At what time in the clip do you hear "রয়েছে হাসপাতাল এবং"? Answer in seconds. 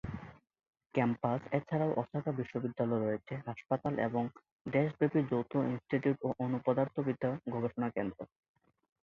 3.03-4.23